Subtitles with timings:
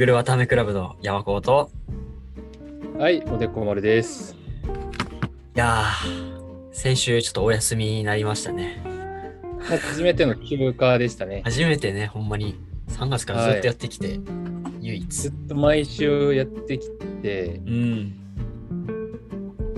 [0.00, 1.70] ぐるわためクラブの山子と、
[2.96, 4.34] はい、おでこ丸です。
[5.54, 8.82] いやー、先週ちょっとお休みになりましたね。
[9.60, 11.42] 初めての休暇でしたね。
[11.44, 12.58] 初めてね、ほんまに
[12.88, 14.18] 3月からずっとやってきて、
[14.80, 15.28] 唯一ず。
[15.28, 16.88] っと毎週やってき
[17.22, 18.14] て、うん。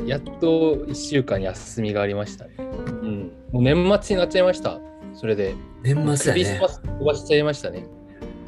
[0.07, 2.55] やっと1週間休みがありましたね。
[2.59, 3.33] うん。
[3.51, 4.79] もう年末になっちゃいました。
[5.15, 5.57] それで。
[5.83, 6.69] 年末やねクリスマ。
[6.69, 7.85] ス飛ばしちゃいましたね。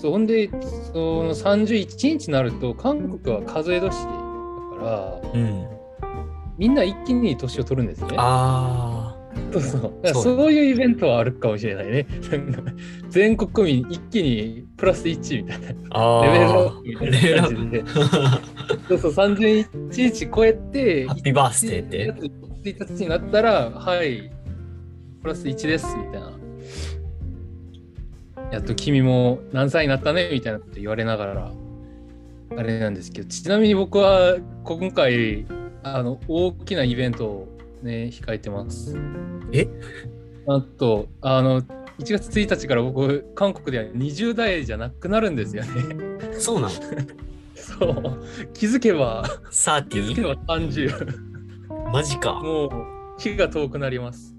[0.05, 0.51] そうほんで、
[0.93, 5.67] その31日になると、韓国は数え年だから、うん。
[6.59, 8.09] みんな一気に年を取るんですね。
[8.19, 9.17] あ
[9.51, 12.07] そうそうそうそういうイベントはあるかもしれないね。
[13.09, 15.69] 全国民一気にプラス1みたいな。
[15.69, 15.75] ー。
[15.91, 17.85] あレベルアーップみたいな感じで。
[18.89, 22.13] そうそう、31日超えて、ハッピーバースデーって。
[22.63, 24.31] 1日になったら、はい、
[25.23, 26.33] プラス1です、みたいな。
[28.55, 31.53] やっと君も何歳になったねみたいなこと言われながら、
[32.57, 35.45] あれなんですけど、ちなみに僕は今回、
[35.83, 37.49] あの、大きなイベントを
[37.83, 38.97] ね、控えてます。
[39.53, 39.67] え？
[40.47, 41.67] なんと、あの、1
[41.99, 46.39] 月1日から僕、韓国では20代じゃなくなるんですよね。
[46.39, 46.71] そうなの
[47.57, 48.19] そう。
[48.55, 49.25] 気づけば、
[49.89, 50.23] 気づけ ?30?
[50.23, 51.91] ば30。
[51.93, 52.35] マジか。
[52.35, 54.35] もう日が遠くなります。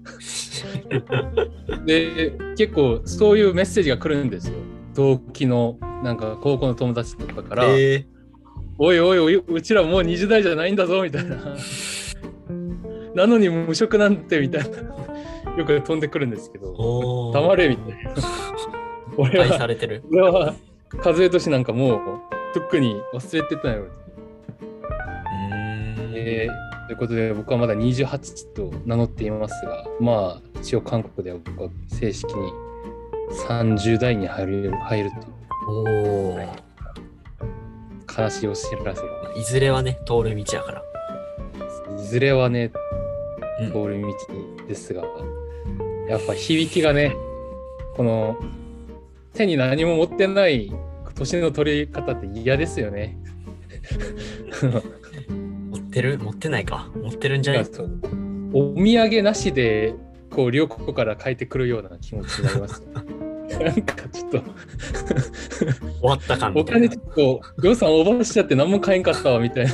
[1.86, 4.54] で結構そういうメッセージが来るんですよ。
[4.94, 8.06] 同期のなんか高校の友達とかから「え
[8.78, 11.36] おいおいおいうちらもう20代じゃないんだぞ」みたいな。
[13.14, 14.96] なのに無職なんてみたいな。
[15.56, 17.32] よく飛んでくるんですけー、ど。
[17.32, 18.12] たまれみたいな。
[19.16, 20.02] 俺愛さは、れてる。
[20.10, 20.54] 俺は
[20.98, 22.00] 数え年なんかもう
[22.52, 23.86] とっくに忘れてたよ。
[26.14, 32.52] えーということで僕はまだ28と名乗っていますがまあ一応韓国では僕は正式に
[33.48, 35.24] 30代に入る入るという
[35.68, 36.66] おー。
[38.18, 40.82] 悲しいお知らせがいずれはね、通る道やから。
[41.98, 42.72] いずれはね
[43.60, 45.02] うん通る道ですが、
[46.08, 47.14] やっぱ響きがね
[47.94, 48.36] この
[49.34, 50.72] 手に何も持ってない
[51.14, 53.18] 年の取り方って嫌ですよね。
[55.96, 56.18] 持ってる？
[56.18, 56.90] 持ってないか？
[57.02, 57.64] 持ってるんじゃない？
[57.64, 58.00] そう。
[58.52, 59.94] お土産なしで
[60.30, 62.82] こう両国から帰ってくるような気持ちになります。
[62.92, 64.40] なんかちょっと。
[64.40, 64.48] 終
[66.02, 69.72] わった感みお金ちょっと予算オーバーしちゃって何も買えんかったわみたいな。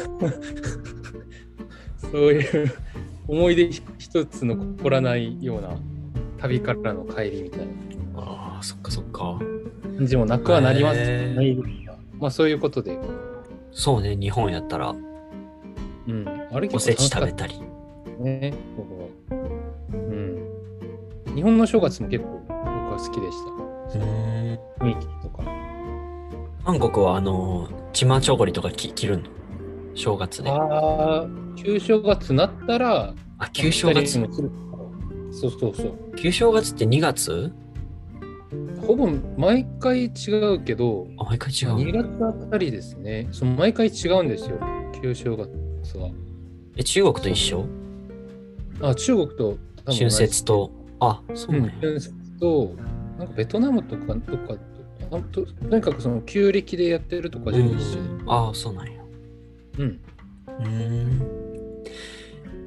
[1.99, 2.72] そういう
[3.27, 5.77] 思い出一つ残らないような
[6.39, 7.72] 旅からの帰りみたいな。
[8.16, 9.39] ああ、そっかそっか。
[9.97, 11.34] 感じもなくはなります、へー。
[11.34, 12.99] ないですがまあそういうことで、
[13.72, 14.94] そうね、日本やったら
[16.06, 17.60] うん、あれおせち食べたたり。
[18.20, 19.08] ね僕は。
[19.92, 21.34] うん。
[21.34, 23.52] 日本の正月も結構僕は好きでした。
[24.84, 25.44] 雰囲気とか。
[26.64, 29.24] 韓国はあの、チマチョゴリとかき切るの？
[29.94, 30.50] 正月で。
[30.50, 31.26] あ、ああ
[31.56, 33.14] 旧正月なったら
[33.52, 34.18] 旧正月。
[34.18, 34.50] もする
[35.30, 36.16] そうそうそう。
[36.16, 37.52] 旧正月って2月？
[38.86, 41.92] ほぼ毎回違うけど、あ、毎回違2う。
[41.92, 43.28] 月あたりですね。
[43.30, 44.58] そう毎回違うんですよ、
[45.00, 45.50] 旧正月
[45.98, 46.10] は。
[46.76, 47.66] え、中国と一緒？
[48.81, 50.44] あ、中国と春節。
[50.44, 50.70] と？
[51.00, 52.75] あ、そううんね。、春節と、
[53.19, 54.59] なんかベトナムとかとかと
[55.10, 58.00] あと、とにかくその旧暦でやってるとか全部一緒で。
[58.26, 59.03] ああ、そうなんや。
[59.78, 59.87] うん。
[59.87, 61.22] うーん。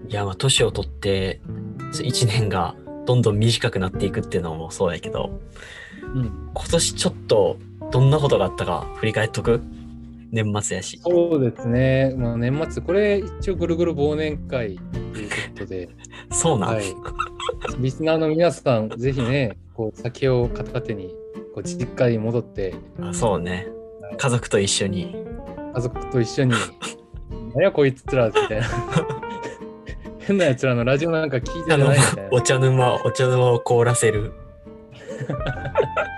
[0.08, 1.42] いや、まあ、年を取って、
[1.94, 2.75] 1年が
[3.06, 5.40] どんどん短くなっていくっていうのもそうやけど、
[6.14, 7.58] うん、今年ちょっと
[7.92, 9.62] どんなことがあったか振り返っとく？
[10.35, 11.00] 年末やし。
[11.01, 12.13] そうですね。
[12.18, 14.77] もう年末、これ一応ぐるぐる忘年会
[15.13, 15.89] ということで、
[16.30, 16.83] そうなん、はい。
[17.80, 21.15] リスナーの皆さん、ぜひね、こう酒を片手に、
[21.54, 23.68] こう実家に戻って、あそうね。
[24.18, 25.15] 家族と一緒に。
[25.74, 26.54] 家族と一緒に、
[27.56, 28.68] 何やこいつらみたいな。
[30.19, 32.30] 変なやつらのラジオなんか聞いてないみたいな。
[32.31, 34.33] お茶沼、お茶沼を凍らせる。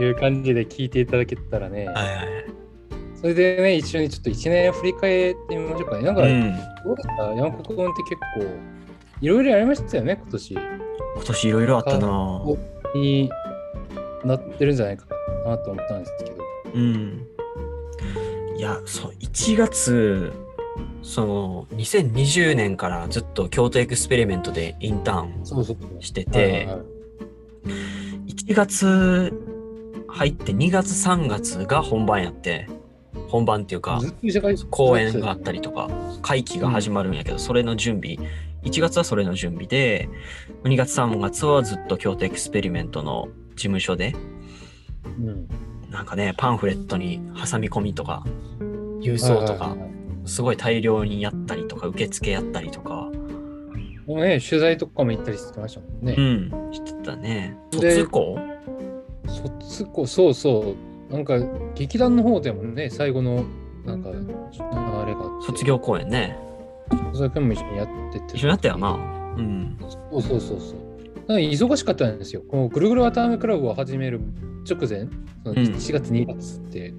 [0.00, 1.86] いう感じで聞いていただけたらね。
[1.86, 2.26] はいはいはい。
[3.14, 6.02] それでね、一緒にちょっと1年振り返ってみましょうかね。
[6.02, 6.40] なんか、うん。
[6.84, 8.56] どうだった山国君って結構、
[9.20, 10.54] いろいろやりましたよね、今年。
[10.54, 12.42] 今年いろいろあったな
[12.94, 13.30] に
[14.24, 15.06] なってるんじゃないか
[15.46, 16.42] なと思ったんですけど。
[16.74, 17.26] うん。
[18.56, 20.32] いや、そう、1月、
[21.02, 26.00] その、2020年からずっと京都エクスペリメントでインターン。
[26.00, 26.80] してて、はい
[28.26, 29.32] 1月
[30.12, 32.68] 入って2月3月が本番やって、
[33.28, 34.00] 本番っていうか、
[34.70, 35.88] 公演があったりとか、
[36.20, 38.18] 会期が始まるんやけど、それの準備、
[38.62, 40.08] 1月はそれの準備で、
[40.64, 44.14] 2月3月はずっと京都エクスペリメントの事務所で
[45.04, 45.48] うん。
[45.90, 48.24] なんかね、パンフレットに挟み込みとか、
[49.00, 49.76] 郵送とか、
[50.24, 53.10] すごい大量にやったりとか、受付やったりとか、
[54.06, 56.14] もうね、取材とかも行ったりしてましたもんね。
[56.18, 57.56] うん、してたね。
[57.70, 58.51] で卒校
[59.32, 60.74] 卒校、そうそ
[61.10, 61.12] う。
[61.12, 61.38] なんか、
[61.74, 63.44] 劇団の方でもね、最後の、
[63.84, 66.36] なんか、あれが卒業公演ね。
[67.12, 68.36] 卒業公演も一緒にやってて。
[68.36, 68.94] 一緒になったよな。
[69.36, 69.76] うん。
[69.80, 70.92] そうそうそうそう。
[71.26, 72.42] なんか忙しかったんですよ。
[72.48, 74.20] このぐるぐる渡辺クラブを始める
[74.68, 75.08] 直前、
[75.44, 76.94] そのうん1月2月って、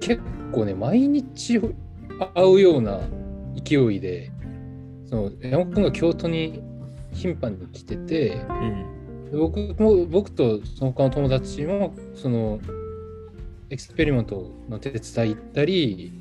[0.00, 0.22] 結
[0.52, 1.60] 構ね、毎日
[2.34, 3.00] 会うような
[3.64, 4.30] 勢いで、
[5.06, 6.62] その山本君が京都に
[7.12, 8.86] 頻繁に来てて、うん。
[9.30, 12.60] で僕も僕とその他の友達もその
[13.70, 16.12] エクスペリメントの手伝い行ったり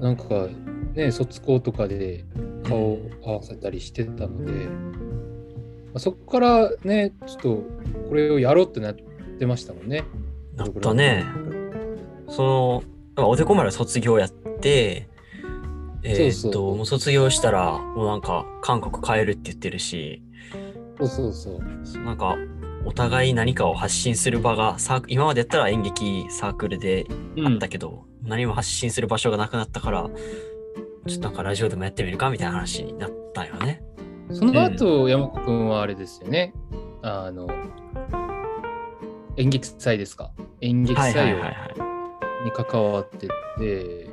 [0.00, 0.48] なんか
[0.94, 2.24] ね卒校とかで
[2.64, 4.70] 顔を合わせたりしてたので、ま
[5.96, 7.62] あそこからねちょっと
[8.08, 10.04] これをやろうってなってましたもんね。
[10.56, 11.24] なったね。
[12.28, 12.82] その、
[13.14, 15.08] まあおでこ丸卒業やって、
[16.02, 20.22] えーっと、もう卒業したら、もうなんか、韓国帰るって言ってるし、
[20.98, 22.04] そうそうそう。
[22.04, 22.36] なんか、
[22.84, 27.06] お互い何かを発信する場が、サーク今までやったら演劇サークルで
[27.44, 30.08] あったけど、何も発信する場所がなくなったから、
[31.06, 33.82] ちょっとなんかラジオでもやってみるかみたいな話になったよね。
[34.32, 36.52] その後、山子君はあれですよね。
[37.02, 37.48] あの
[39.36, 40.32] 演劇祭ですか？
[40.60, 42.44] 演劇祭をはいはい。
[42.44, 44.08] に関わってて、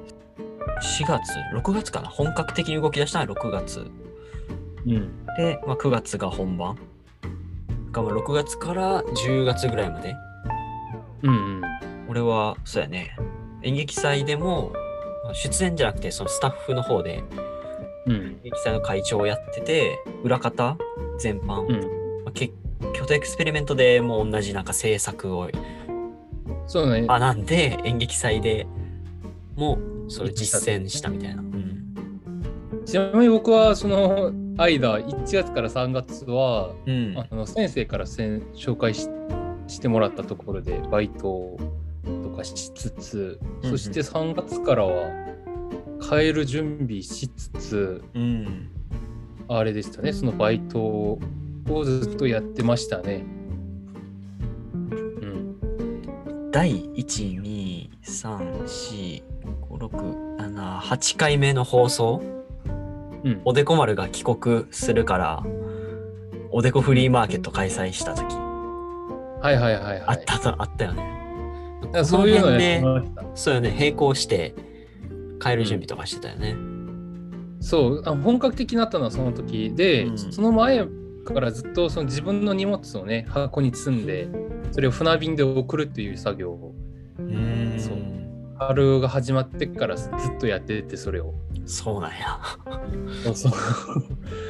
[0.82, 1.22] 4月、
[1.56, 2.10] 6月かな？
[2.10, 3.90] 本格的に動き出したのは6月。
[4.86, 5.26] うん。
[5.38, 6.78] で、まあ、9月が本番。
[7.92, 10.16] がまあ6月から10月ぐらいまで。
[11.24, 11.62] うんうん。
[12.10, 13.16] 俺は、そうやね。
[13.62, 14.72] 演劇祭でも、
[15.24, 17.24] まあ出演じゃなくて、そのスタッフの方で
[18.08, 18.14] うん。
[18.14, 20.78] 演劇祭の会長をやってて、裏方
[21.20, 21.62] 全般。
[21.62, 22.24] うん。
[22.26, 22.52] まあ、け
[22.94, 25.50] 京都エクスペリメントでも同じなんか制作を
[26.68, 27.06] そうね。
[27.08, 28.68] 学んで、演劇祭で
[29.56, 29.78] も
[30.08, 31.42] それ実践したみたいな。
[31.42, 32.84] うん。
[32.86, 37.16] ちなみに僕はその間、1月から3月は、うん。
[37.18, 39.08] あの先生からせん紹介し
[39.68, 41.58] してもらったところでバイト
[42.24, 45.10] とかしつつ、うんそして3月からは
[46.02, 48.70] 帰る準備しつつ、うん。
[49.48, 51.20] あれでしたね、そのバイトを
[51.84, 53.24] ずっとやってましたね。
[54.74, 56.52] うん。
[56.52, 59.24] 第1、2、3、4、
[59.70, 62.22] 5、6、7、8回目の放送、
[63.24, 65.44] うん、おでこ丸が帰国するから、
[66.52, 70.04] おでこフリーマーケット開催した時、はいはいはいはい。
[70.06, 71.14] あったと、あったよね。
[71.92, 73.24] だそういうのやってました。
[73.36, 74.56] そうよね、並行して
[75.42, 76.56] 帰る準備とかしてたよね。
[77.60, 80.86] そうあ本格的になったのはその時で、うんその前
[81.24, 84.28] からずっとその自分の荷物をね箱に積んで
[84.72, 86.76] それを船便で送るっていう作業を
[87.18, 87.98] うんそう
[88.58, 90.12] 春が始まってからずっ
[90.42, 91.34] とやっててそれを。
[91.66, 92.40] そうなんや。
[93.24, 93.54] そうそう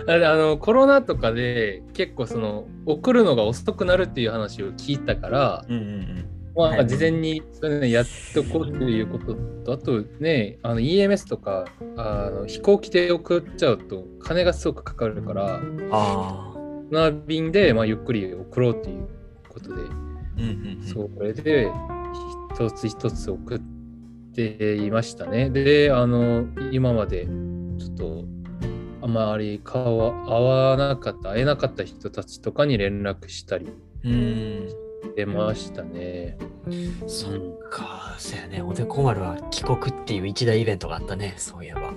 [0.08, 6.26] あれあのコロナとかで結構その送るのが遅くなるっていう話を聞いたから、うんうんうん。
[6.56, 9.34] まあ、はい事前にそういうのやっとこうっていうこと
[9.66, 11.66] とあとねあの EMS とか
[11.98, 15.60] あの飛行機で送っちゃうと金がすごくかかるからあ
[15.92, 16.54] あ。
[16.92, 19.08] 船便で、まあ、ゆっくり送ろうっていう
[19.50, 19.90] ことで、うん
[20.38, 20.84] うんうん。
[20.84, 21.72] それで
[22.54, 23.83] 一つ一つ送って
[24.42, 25.50] いましたね。
[25.50, 28.26] であの今までちょっと
[29.02, 33.72] あまり顔は合わなかった会えなかった人たちとかに連絡したり
[34.04, 34.70] うん。
[35.04, 36.38] してましたね。
[37.08, 37.32] そっ
[37.70, 38.62] か、そうやね。
[38.62, 41.94] おでこ丸は帰国っていう一大イベントがあったね、そういえば。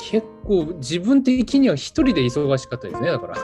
[0.00, 3.36] 結構自分的には一人で忙しかったですねだから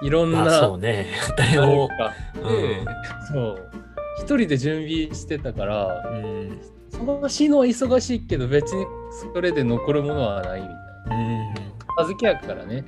[0.00, 1.06] いろんな、まあそうね。
[1.36, 1.64] 誰も。
[1.64, 2.84] あれがあって
[3.32, 3.83] そう
[4.18, 6.60] 一人で準備してたからうん。
[6.92, 8.86] 忙しいのは忙しいけど別に
[9.32, 11.54] それで残るものはないみたいなうん。
[11.96, 12.84] 片付けやからね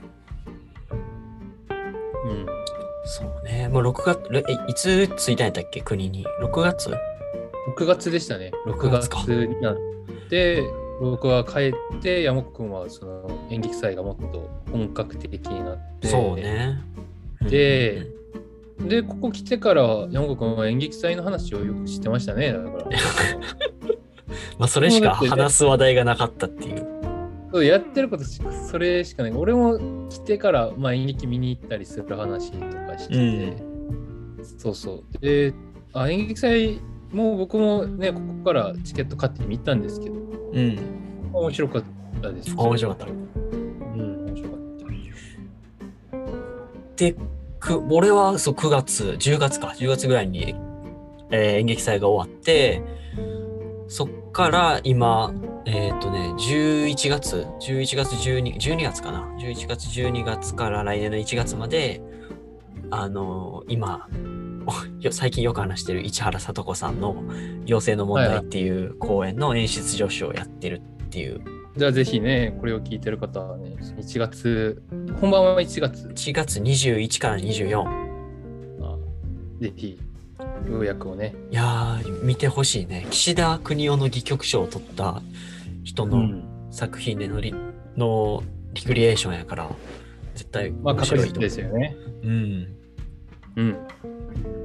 [2.25, 2.47] うん
[3.05, 3.69] そうね。
[3.69, 5.81] もう6月、れえいつ着いたんやったっけ？
[5.81, 6.27] 国に。
[6.43, 6.91] 6月
[7.77, 9.77] ？6月でしたね6 6月になっ
[10.29, 10.63] て
[11.01, 16.81] 僕は帰って山子君はその演劇祭がもっと本格的になってそうね。
[17.43, 18.07] で
[18.81, 22.53] でここ来てから山子君は演劇祭の話をよく知ってましたね。
[22.53, 22.85] だから。
[24.59, 26.87] まあそれしか話す話題がなかったっていう。
[27.53, 29.33] そうやってることそれしかない。
[29.33, 33.57] 俺も来てから、まあ、演劇見に行ったりする話とかしてて、
[34.59, 35.19] そうそう。
[35.21, 35.55] で
[35.93, 36.81] あ演劇祭
[37.13, 40.17] もう僕もねここからチケット買って見たんですけど。
[40.53, 40.79] うん。
[41.33, 41.83] 面白かっ
[42.21, 42.55] たです。
[42.57, 43.07] 面白かった。
[43.07, 44.61] うん面白かっ
[46.11, 46.97] た。
[46.97, 47.17] で、
[47.59, 50.55] く俺はそう9月、10月か、10月ぐらいに、
[51.31, 52.83] えー演劇祭が終わって、
[53.89, 55.35] そっから今、
[55.65, 59.29] えっ、とね、11月、11月12、12月かな。
[59.39, 62.01] 11月、12月から来年の1月まで、
[62.91, 64.09] あのー今、
[65.11, 67.23] 最近よく話してる市原さと子さんの
[67.67, 71.41] 「妖精の問題」っていう公演の演出助手をやってるっていう
[71.77, 74.83] じゃあぜひね、これを聞いてる方はね、1月、
[75.21, 77.85] 本番は1月、1月21から24
[78.83, 78.99] あ
[79.61, 79.99] ぜひ、
[80.71, 83.07] ようやくをね、いやー見てほしいね。
[83.11, 85.23] 岸田邦夫の戯曲賞を取った
[85.85, 87.55] 人の作品でのリ,、
[87.97, 88.43] の
[88.75, 89.71] リクリエーションやから
[90.35, 91.97] 絶対面白いと思う、実ですよね。
[92.23, 92.77] うん。
[93.57, 93.77] うん。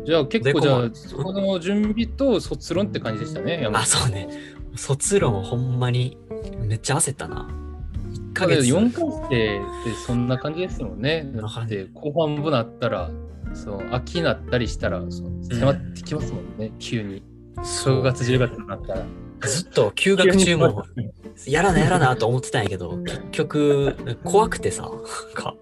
[0.05, 4.01] じゃあ結構でじゃあこ、そこの準備と卒論って感じでしたね、山あ本さん。
[4.01, 4.29] そうね。
[4.75, 6.17] 卒論ほんまに
[6.59, 7.47] めっちゃ焦ったな。
[7.47, 7.60] 1
[8.33, 8.69] ヶ月。
[8.69, 9.61] ど4回生って
[10.05, 11.29] そんな感じですもんね。
[11.33, 13.11] だって後半部なったら、
[13.53, 17.23] その秋になったりしたらその迫ってきますもんね、急に。
[17.63, 19.05] 正月、10月になったら。
[19.41, 20.83] ずっと休学中も
[21.47, 24.87] やらなやらなと思ってたんやけど結局怖くてさ
[25.33, 25.55] か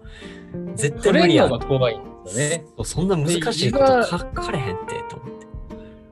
[0.74, 1.48] 絶対無理やん。
[2.84, 5.39] そんな難しいことで書かれへんってと思って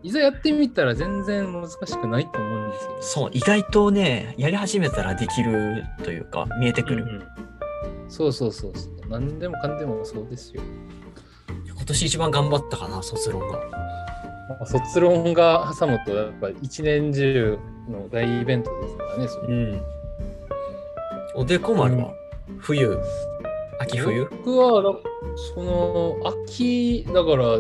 [0.03, 2.91] いざやってみたら全然難しくないと思うんですよ。
[3.01, 7.23] そう意外とねやり始めたらできるというか見えてくる、うん
[8.11, 8.93] そうそうそうそう。
[9.11, 10.63] 何でもかんでもそうですよ。
[11.67, 19.29] 今年一番頑張ったかな卒論がまあ卒論が挟むと、やっぱ一年中の大イベントですからね。
[19.29, 19.83] それうん
[21.35, 22.15] おでこ丸は、
[22.61, 22.99] 冬
[23.79, 24.25] 秋冬？
[24.31, 24.99] 僕はだ
[25.55, 27.59] その秋だから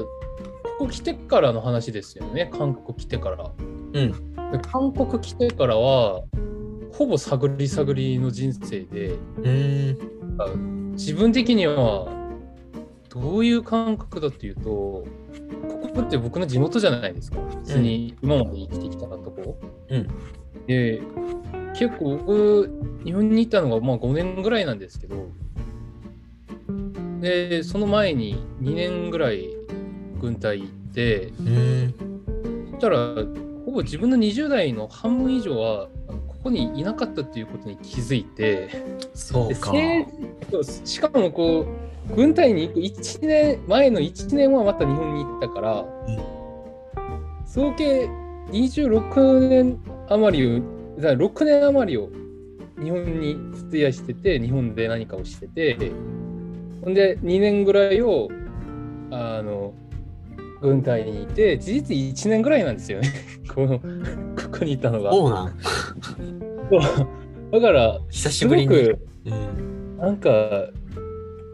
[0.78, 2.50] ここ来てからの話ですよね。
[2.56, 3.50] 韓国来てから。
[3.58, 4.12] うん。
[4.52, 6.22] で韓国来てからは
[6.92, 10.56] ほぼ探り探りの人生でうー。
[10.56, 12.08] ん自分的には
[13.08, 15.04] どういう感覚だっていうとこ
[15.94, 17.38] こって僕の地元じゃないですか。
[17.40, 19.58] 普通に今まで生きてきたとこ、
[19.88, 20.08] うん。
[20.66, 21.00] で
[21.74, 22.70] 結構僕
[23.04, 25.28] 日本に行ったのがまあ5年ぐらいなんですけど
[27.20, 29.57] でその前に2年ぐらい
[30.20, 31.32] 軍隊行って
[32.72, 32.98] そしたら
[33.64, 39.72] ほぼ自分の20代の半分以上はここにいなかったっていうことに気づいてでそうか。
[40.84, 41.66] しかもこ
[42.10, 45.84] う軍隊に行く1年前の1年はまた日本に行ったから、
[47.44, 48.08] 総計
[48.50, 50.60] 26年余りを
[50.96, 52.08] だから6年余りを
[52.82, 53.36] 日本に
[53.68, 55.92] 費やしてて日本で何かをしてて
[56.82, 58.28] ほんで2年ぐらいを
[59.10, 59.74] あの
[60.60, 63.08] 軍隊にいて事実1年ぐらいなんですよね。
[63.54, 63.84] このこ
[64.58, 65.12] こにいたのが。
[65.12, 65.56] そうなん。
[67.50, 68.68] だから久しすごぶりに。
[68.68, 69.98] くうん。
[69.98, 70.68] なんか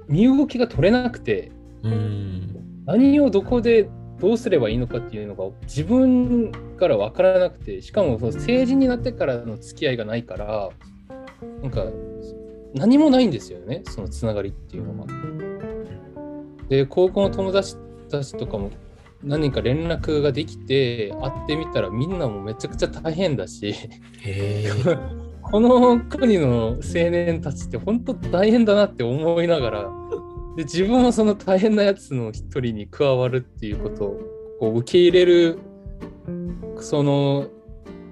[0.09, 1.51] 身動きが取れなくて
[1.83, 2.49] うん。
[2.87, 3.89] 何をどこで
[4.21, 10.71] どうすればいいのかっていうのが自分から分からなくてしかもその成人になってからの付き合いがないから
[11.63, 11.87] なんか
[12.75, 15.13] 何もないんですよねそのつながりっていうのが。
[16.69, 17.77] で高校の友達
[18.09, 18.71] たちとかも
[19.25, 23.75] 何人か連絡ができて会ってみたらみんなもめちゃくちゃ大変だし。
[25.43, 29.93] この国の青年たちって本当大変だなって思いながら
[30.57, 34.21] で自分もその大変なやつの一人に加わるっていうことを
[34.59, 35.59] こう受け入れる
[36.81, 37.49] その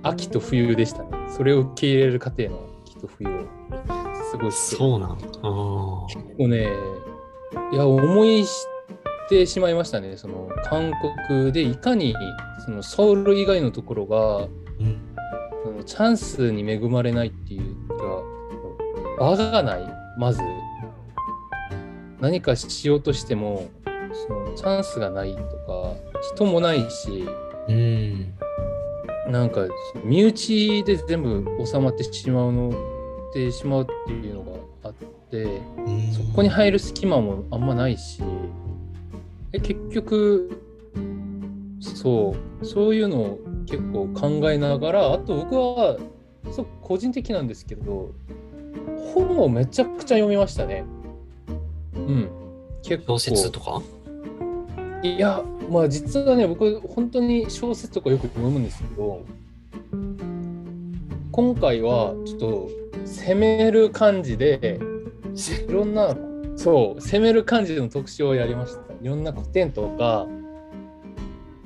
[0.02, 1.09] 秋と冬でしたね。
[1.28, 3.47] それを受け入れる過程の秋と冬を
[4.31, 5.21] すごいそうなんあー。
[5.50, 6.07] も
[6.38, 6.69] うね
[7.73, 8.66] いや思いし
[9.33, 10.19] てしまいましたね。
[10.19, 10.93] その韓
[11.27, 12.15] 国でいかに
[12.67, 14.49] そのソウル以外のところがう
[14.85, 15.09] ん。
[15.65, 17.95] そのチャンスに恵まれないっていうか
[19.19, 19.83] 場がない。
[20.19, 20.41] まず
[22.21, 23.69] 何かしようとしても
[24.29, 25.95] そのチャンスがないとか
[26.35, 27.25] 人もないし
[27.69, 28.35] うん。
[29.31, 29.67] なんか
[30.05, 32.69] 身内で全部収まってしまうの
[33.31, 34.95] ってしまうっていうのがあっ
[35.31, 36.12] てうん。
[36.12, 38.21] そこに入る隙間もあんまないし
[39.53, 40.59] え結局
[41.81, 45.99] そうそういうのを結構考えながらあと僕は
[46.51, 48.13] そう個人的なんですけど
[49.15, 50.85] 本をめちゃくちゃ読みましたね。
[51.95, 52.31] うん。
[52.83, 53.19] 結構。
[53.19, 53.83] 小説とか？
[55.03, 59.23] いや、まあ実はね、僕、本当に小説とかよく読むんですけど、
[61.31, 62.71] 今回はちょっと
[63.05, 64.81] 攻める感じで、
[65.69, 66.17] いろんな、
[66.57, 68.81] そう、攻める感じの特集をやりました。
[69.03, 70.27] いろんな古典とか、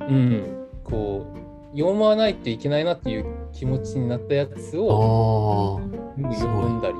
[0.00, 1.26] うん、こ
[1.72, 6.94] う、読まないといけないなっていう気持ちになったやつあをあ読んだり、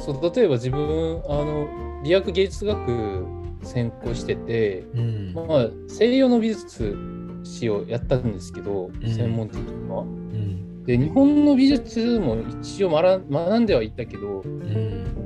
[0.00, 1.68] そう例えば自分、あの、
[2.02, 3.24] 美薬芸術学
[3.62, 5.32] 専攻してて、うん。
[5.34, 6.96] まあ、西洋の美術
[7.44, 10.02] 史をやったんですけど、うん専門的には。
[10.02, 10.84] うん。
[10.84, 14.42] で、日本の美術も一応学学んではいったけど、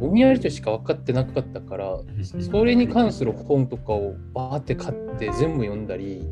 [0.00, 0.11] うん。
[0.11, 6.26] ぼんやりとしか分かってなかったから、んそれに関する本とかをバーって買って全部読んだり、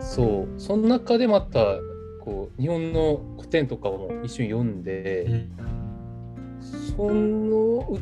[0.00, 1.78] そう、その中でまた、
[2.20, 5.52] こう、日本の古典とかも一緒に読んで、うん
[6.96, 7.98] そのう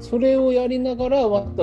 [0.00, 1.62] それをやりながらまた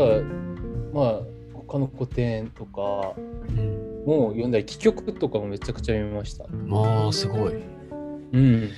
[0.91, 1.21] まあ
[1.53, 3.13] 他の古典とか
[3.47, 3.89] うん。
[4.05, 6.47] も読んだり戯曲とかもめちゃくちゃ読みました。
[6.65, 7.53] まあ、すごい。
[8.31, 8.69] うん、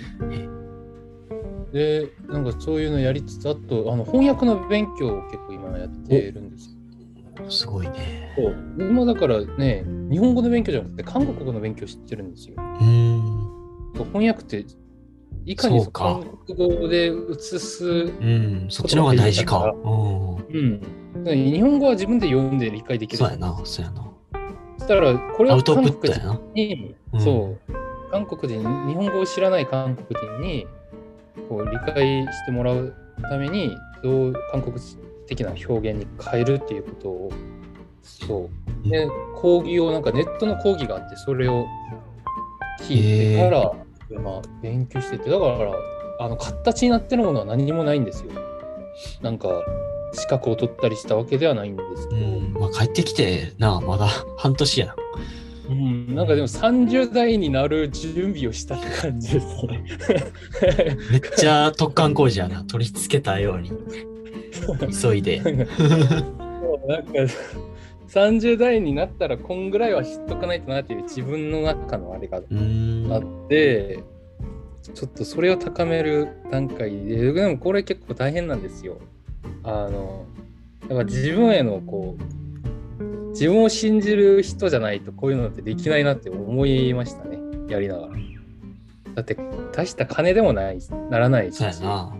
[1.72, 7.50] でなんかそういうのやりつつあとあの翻訳の勉強を結構今やってるんですよ。
[7.50, 8.34] すごいね。
[8.36, 12.56] そう今だからね日本語の勉強じゃなくて韓国語の勉強してるんですよ。
[13.94, 14.66] 翻訳って
[15.46, 18.68] いかに韓国語で写すうん。
[18.70, 19.74] そっちの方が大事か。
[19.84, 20.82] うん。
[21.14, 23.18] うん、日本語は自分で読んで理解できる。
[23.18, 24.08] そうやな、そうやな。
[24.78, 26.42] そしたら、これをアウトプッ韓国人。
[26.54, 30.68] に、うんそう、韓国人、日本語を知らない韓国人に
[31.50, 34.76] こう理解してもらうために、どう韓国
[35.28, 37.32] 的な表現に変えるっていうことを、
[38.02, 38.50] そ
[38.86, 38.90] う。
[38.90, 41.66] で、講義を、なんかネットの講義があって、それを
[42.82, 43.74] 聞いてから、
[44.22, 45.74] まあ、勉強してて、だから、
[46.20, 48.32] あの形になってるものは何もないんですよ。
[49.22, 49.50] なんか、
[50.14, 52.54] 資格を取ったりしたわけではないんですけど、うん。
[52.54, 54.08] まあ、帰ってきて、なあ、まだ
[54.38, 54.96] 半年やな。
[55.70, 59.84] うん、なんかでも30代になる準備をしたって感じですね。
[61.12, 62.64] めっちゃ突貫工事やな。
[62.64, 63.72] 取り付けたように。
[65.02, 65.40] 急いで。
[65.40, 65.66] なん
[67.06, 67.12] か
[68.08, 72.38] 30代になったらこんぐらいは知っとかないとなっていう自分の中のあれが。
[72.38, 72.44] あっ
[73.48, 74.00] て、
[74.94, 78.98] ちょっとそれを高める段階で、でもこれ結構大変なんですよ。
[79.64, 80.26] あの、
[80.90, 82.41] やっぱ自分へのこう、
[83.32, 88.14] 自分を信じる人じゃないとこういうのってできないなって思いましたね、やりながら。
[89.16, 89.38] だって
[89.74, 92.16] 大した金でもないならないし、そうやな。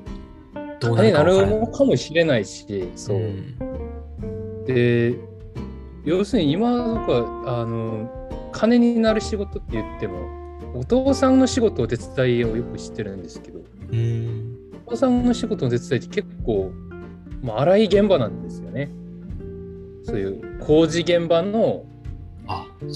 [0.80, 3.18] どうな金になるのかもしれないし、そう。
[3.18, 3.56] ん
[4.66, 5.16] で
[6.04, 8.10] 要するに今とかあの
[8.52, 10.42] 金になる仕事って言っても
[10.76, 13.60] お父さんの仕事を手伝いをよく知ってるんですけど
[13.92, 14.58] うん。
[14.86, 16.72] お父さんの仕事の手伝いって結構、
[17.42, 18.90] まあ、荒い現場なんですよね
[20.04, 21.86] そういう工事現場の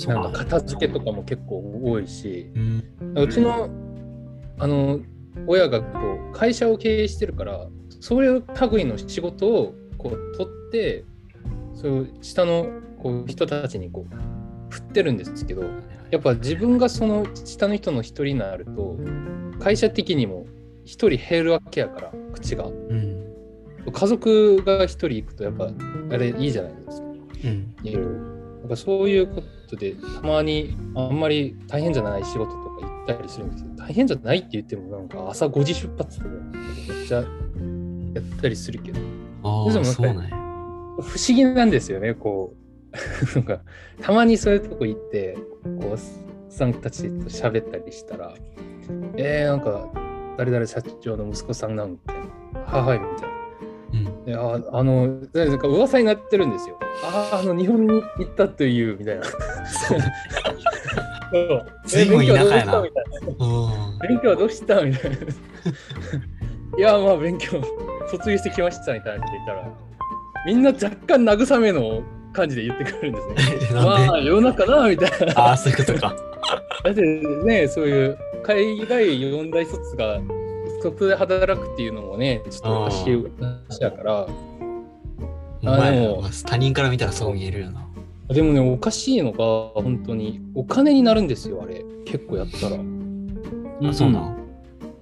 [0.08, 0.40] なんかか。
[0.40, 2.52] 片付けとかも結構多いし
[3.16, 3.70] うちの
[4.58, 5.00] あの
[5.48, 6.00] 親がこ
[6.34, 7.68] う会社を経営してるから
[8.00, 11.04] そういう類の仕事をこう取って
[11.74, 12.68] そういう下の
[13.02, 15.64] こう人たちにこう振ってるんですけど
[16.12, 18.98] やっぱ自分がその下の人の一人になると
[19.60, 20.46] 会社的にも
[20.86, 23.15] 一人減るわけやから口がうん。
[23.96, 25.70] 家族が一人行くとやっぱ
[26.12, 27.08] あれいいじゃないですか。
[27.08, 27.76] うん。
[27.84, 39.00] いろいろなんかそういうことでたまにあんまり大変じゃない仕事とか行ったりするんですけど大変じゃないって言ってもなんか朝5時出発とかめっちゃやったりするけど。
[39.44, 40.30] ああ、でもそうなんや。
[41.02, 42.66] 不思議なんですよねこう。
[43.36, 43.62] なんか
[44.02, 45.38] たまにそういうとこ行って
[45.80, 45.98] こうおっ
[46.50, 48.34] さんたちと喋ったりしたら
[49.18, 49.90] えー、なんか
[50.38, 52.16] 誰々社長の息子さんなんみたい
[52.54, 53.35] なはいはいみたいな
[54.26, 54.32] うん。
[54.32, 56.80] でああのなんか噂になってるんですよ。
[57.04, 59.24] ああ、あの日本に行ったというみたいな。
[59.24, 60.00] そう
[61.92, 64.08] 勉強はどうしたみたいな。
[64.08, 64.50] 勉強はどううん。
[64.50, 65.18] したみたいな。
[66.78, 67.62] いや、まあ勉強、
[68.10, 69.70] 卒業してきましたみたいなって言ったら、
[70.46, 73.82] みんな若干慰めの感じで言ってくるんですね。
[73.82, 75.34] まあ世の中なみたいな。
[75.42, 76.16] ああ、そういうことか。
[76.84, 80.20] だってね、そういう海外四大卒が
[80.86, 84.28] そこで働くっていうのもね、ちょっとおかしい話だから。
[85.64, 87.88] お前でもまあ他人から見たらそう見えるよな。
[88.28, 91.84] でもね、おかしいのが、本当に、お金になるんですよ、あれ。
[92.06, 92.76] 結構やったら。
[92.76, 94.38] あ、そうなん。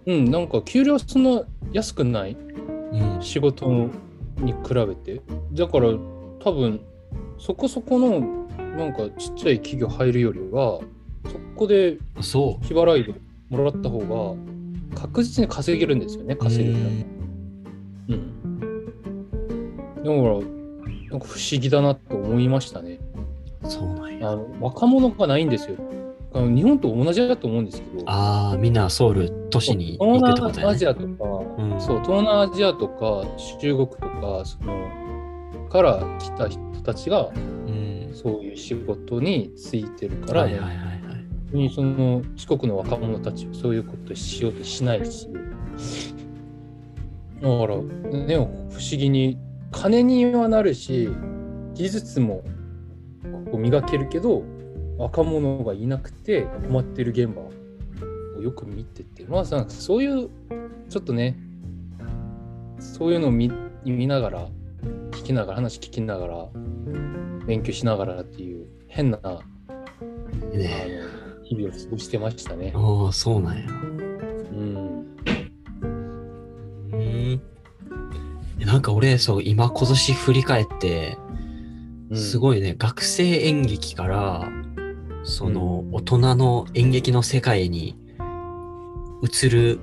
[0.05, 1.43] うん、なんか給料そんな
[1.73, 2.37] 安くない？
[2.93, 3.21] うん。
[3.21, 3.65] 仕事
[4.37, 5.21] に比べて。
[5.51, 5.89] だから、
[6.39, 6.79] 多分、
[7.37, 8.21] そこそこの、
[8.77, 10.79] なんかちっちゃい企業入るよりは、
[11.25, 12.65] そこであそう。
[12.65, 13.13] 日払いで
[13.49, 14.41] もらった方が、
[14.93, 16.75] 確実に稼げるんですよね、稼げる
[18.09, 18.59] うん。
[19.97, 20.13] だから、
[21.11, 22.99] なんか不思議だなと思いましたね。
[23.67, 24.31] そうなんや。
[24.31, 25.77] あの若者がないんですよ。
[26.33, 30.73] あの日本と同じだと思うんですけど、ああ、みんなソウル都市に行ってことやね。
[30.73, 31.05] 南アジアとか、
[31.57, 33.23] うんそう、東南アジアとか
[33.61, 37.93] 中国とか、その、から来た人たちが、うん。
[38.13, 41.02] そういう仕事についてるから、はいはいはいはい。
[41.53, 45.27] にその四国の若者たちはそういうことしようとしないし、
[47.41, 49.37] だから、ね、不思議に
[49.71, 51.09] 金にはなるし
[51.73, 52.43] 技術も
[53.51, 54.43] こう磨けるけど
[54.97, 60.29] 若者がいなくて困ってる現場をよく見ててまあなんかそういう
[60.89, 61.37] ちょっとね
[62.79, 63.51] そういうのを見
[63.83, 64.47] 見ながら
[65.11, 66.47] 聞きながら話聞きながら
[67.45, 69.39] 勉強しながらっていう変なあ
[70.53, 71.22] ねの
[71.55, 72.73] 日々を過ごしてましたね。
[72.75, 73.63] ああ、そうなんや。
[73.69, 75.07] うん
[76.91, 77.41] うん。
[78.59, 81.17] なんか俺、そう、今今年振り返って、
[82.13, 82.39] すい。
[82.39, 84.49] ごいね、学生演劇から、
[85.23, 87.97] その、大人の演劇の世界に
[89.21, 89.79] 移る、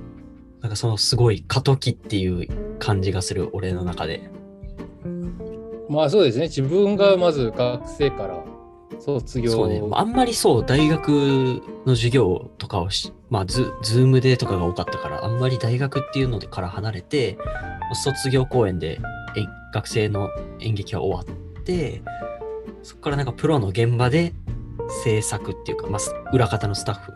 [0.61, 4.29] なんかそのすごい過渡期っていう感じがする、俺の中で。
[5.89, 8.41] まあそうですね自分がまず学生から
[9.03, 9.81] 卒業そうね。
[9.91, 11.09] あんまりそう、大学
[11.85, 17.37] の授業とかをし、まあズ、ズームでとかが多かったから、あんまり大学っていうのでから離れて、
[18.03, 18.99] 卒業公演で
[19.35, 22.01] え学生の演劇は終わって、
[22.83, 24.33] そこからなんかプロの現場で
[25.03, 27.13] 制作っていうか、まあ、裏方のスタッフ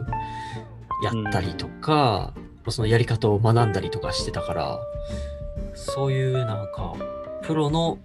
[1.04, 2.34] やったりとか、
[2.70, 4.80] そのやり方を学んだりとかしてたから、
[5.74, 6.96] そういうなんか、
[7.44, 8.00] プロの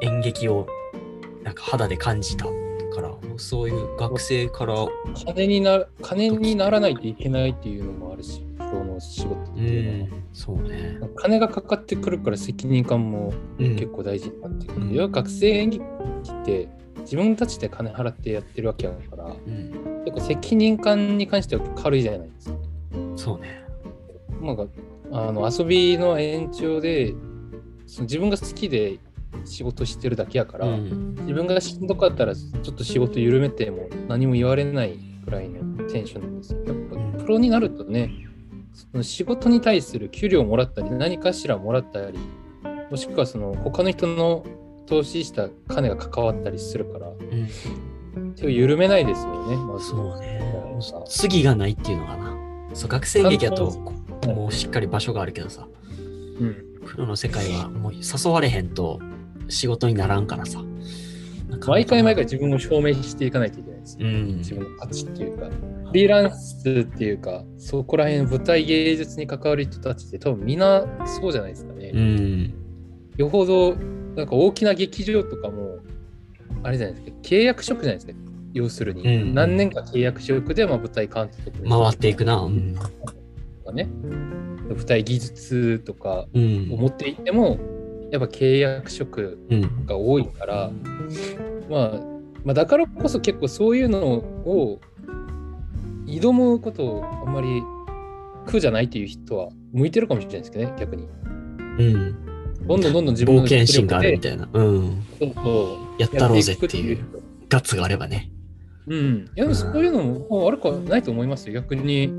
[0.00, 0.66] 演劇を
[1.42, 2.46] なんか肌で感じた
[2.90, 4.74] から、そういう学生から、
[5.24, 10.08] 金にな金にならないといけないっていうのもあるしプロの仕事ってういうのは。
[10.08, 11.00] ん、そうね。
[11.16, 14.86] 金がかかってくるから責任感もうん結構大事になってくる。
[14.86, 16.68] うん要は学生演劇って
[17.00, 22.56] 自分たちで金払ってやってるわけやからうん、結構責任感に関しては軽いじゃないですか。
[23.16, 23.64] そうね。
[24.40, 24.66] なんか
[25.12, 27.14] あの遊びの延長で
[27.86, 28.98] その自分が好きで
[29.44, 36.64] 仕事してるだけやから、うん、自分がしんどかったらちょっと仕事緩めても何も言われないくらいのテンションなんですよ。
[36.64, 38.10] やっぱプロになるとね
[38.72, 42.18] その仕事に対する給料をもらったり何かしらもらったり
[42.90, 44.44] もしくはその他の人の
[44.86, 47.10] 投資した金が関わったりするから
[48.16, 50.40] うん、手を緩めないですよねまずそうね
[50.80, 51.02] さ。
[51.06, 52.36] 次がないっていうのかな。
[52.74, 53.70] そう、学生劇だと
[54.26, 55.68] もうしっかり場所があるけどさ、
[56.40, 58.98] うんプロの世界はもう誘われへんと
[59.50, 60.62] 仕事にならんからさ。
[61.66, 64.36] 毎回毎回自分を証明していかないといけないです、うん。
[64.38, 72.54] 自分の価値っていうかフリーランスっていうかそこら辺舞台芸術に関わる人たちって多分みんなそうじゃないですかね、うん。
[73.16, 73.74] よほど
[74.16, 75.78] なんか大きな劇場とかも
[76.62, 78.12] あれじゃないですか契約職じゃないですか
[78.52, 82.36] 要するに、うん何年か契約職でまあ舞台監督回っていくな。
[82.36, 82.74] うん。
[82.74, 83.88] とかね
[84.68, 86.76] 舞台技術とかうんを。
[86.76, 87.58] 持っていっても
[88.10, 89.86] やっぱ契約職うん。
[89.86, 90.70] が多いから、
[91.68, 92.00] まあ、
[92.44, 94.80] まあだからこそ結構そういうのを
[96.06, 97.62] 挑むことをあんまり
[98.46, 101.08] 苦じゃないっていう人は向いてるかもしれないですけどね逆に
[101.78, 102.30] うん。
[102.66, 104.48] どんどんどんどん自分の冒険心があるみたたいな。
[104.52, 105.02] うん。
[105.18, 107.04] そうそうやったろうぜってやいう
[107.48, 108.30] ガッツがあればね。
[108.86, 109.30] うん。
[109.36, 111.54] いや、でもそういうのも悪くはないと思いますよ。
[111.54, 112.12] 逆に、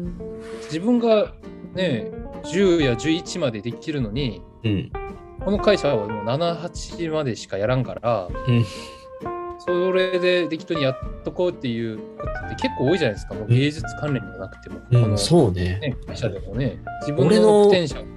[0.66, 1.34] 自分が
[1.74, 2.12] ね、
[2.44, 4.92] 10や11までできるのに、うん。
[5.44, 8.66] この会社はもう7、8までしかやらんから、うん
[9.64, 13.36] それで適当にやっとこうっていうことって結構多いじゃないですか。
[13.36, 15.80] もう芸術関連じゃなくても、の、そうね。
[15.80, 18.12] ね、会社でもね、自分俺ののポテンシャル、ね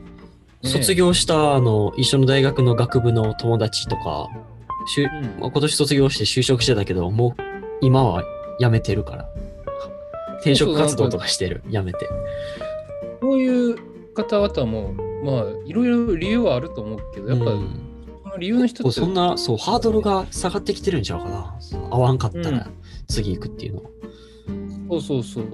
[0.63, 7.43] 卒業したあの一緒の大学の学部の友達とか、うんまあ今年卒業して就職してたけど、もう
[7.83, 8.25] 今は
[8.59, 9.29] 辞めてるから。
[10.45, 12.09] 転職活動とかしてる、辞めて。
[13.21, 13.77] こういう
[14.15, 17.81] 方々も、まあ、いろいろ理由はあると思うけど、やっぱ、うん
[18.23, 21.59] その理由の一つそんな、そう、ハードルが下がってきてるんちゃうかな。
[21.91, 22.69] 合わんかったうんら
[23.07, 23.91] 次行くっていうのは。
[24.91, 25.47] そうそうそう。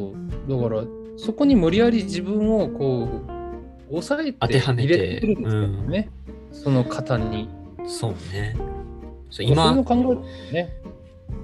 [0.49, 0.83] だから、
[1.17, 3.09] そこに無理やり自分をこ
[3.89, 6.11] う、抑えて当てはめて入れてるんですよね。
[6.53, 7.49] その方に。
[7.87, 8.57] そうね。
[9.31, 9.85] そう今ね。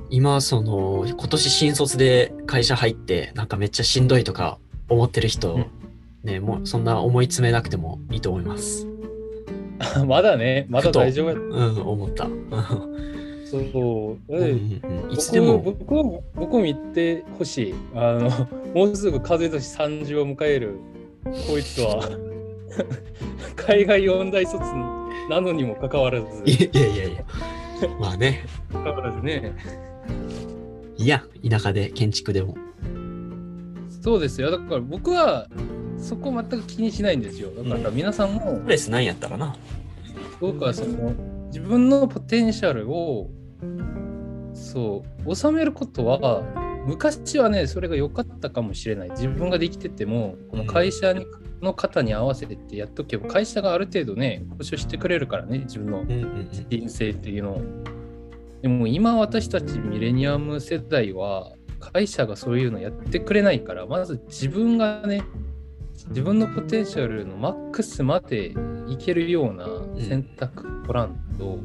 [0.09, 4.59] 今、その、今年新卒で会社入って、なんかめっちゃしんどいとか
[4.89, 5.67] 思ってる人、うん
[6.27, 8.87] ね、もうそんな思い詰めなくてもいいと思います。
[10.07, 11.35] まだね、まだ大丈夫や。
[11.35, 12.29] うん、思った。
[13.51, 13.63] そう。
[13.63, 17.75] うんうでんうんいつでも、僕僕僕も言ってほしい。
[17.95, 18.31] あの、
[18.75, 20.79] もうすぐ風年30を迎える、
[21.49, 22.01] こいつは、
[23.55, 24.59] 海外四大卒
[25.31, 27.25] なのにもかかわらず、いやいやいや、
[28.01, 29.53] まあね、かかわらずね、
[30.99, 32.57] いや、田舎で建築でも。
[34.03, 34.51] そうですよ。
[34.51, 35.47] だから僕は、
[35.99, 37.51] そこ全く気にしないんですよ。
[37.51, 39.57] だから皆さんも、プレスないんやったらな。
[40.41, 41.15] 僕はその
[41.47, 43.31] 自分のポテンシャルを
[44.53, 46.43] そう収めることは
[46.87, 51.27] 昔はねそれが良かったかもしれない自分ができててもこの会社に
[51.63, 57.63] の方に合わせてってやっとけば、会社がある程度ね、保証してくれるからね、自分のうんうん人生っていうのを。
[58.63, 65.23] でも今私たちミレニアム世代は会社がそういうのやってくれないからまず自分がね
[66.09, 68.55] 自分のポテンシャルのマックスまで
[68.89, 69.67] いけるような
[69.99, 71.59] 選択取らんと、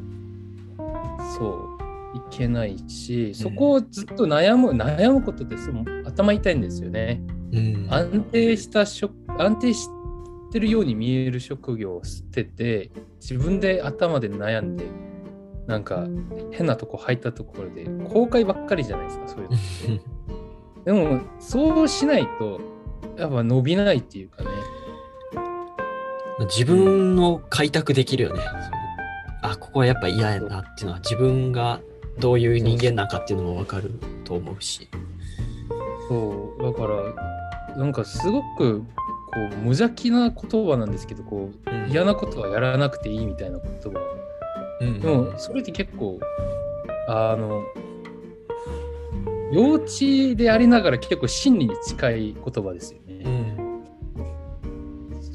[1.38, 1.68] そ
[2.14, 7.22] ういけないしそこをずっと悩む悩むことってすごい頭痛いんですよね。
[7.52, 7.86] うん。
[7.90, 9.88] 安定した職安定し
[10.50, 12.90] てるように見える職業を捨てて
[13.20, 14.84] 自分で頭で悩んで
[15.66, 16.06] なんか
[16.50, 22.60] 変なとこ入ったところで後悔ばっかりじゃないですかそういうの でもそうしないと
[23.16, 24.48] やっぱ伸びないっていうかね。
[26.46, 28.42] 自分の開拓できるよね。
[29.42, 31.80] あ、ここはやっぱ嫌やなっていうのは自分が
[32.18, 33.92] どういう人間なんかっていうのもわかる
[34.24, 34.88] と思うし。
[36.08, 36.62] そう。
[36.62, 38.84] だからなんかすごくこ
[39.52, 44.00] う無邪気な言葉なんですけどこう嫌なことはやらなくていいみたいな言葉。
[44.80, 45.00] うん。
[45.00, 46.18] でもそれって結構
[47.08, 47.62] あの
[49.52, 53.00] 幼稚でありながら結構真理に近い言葉ですよ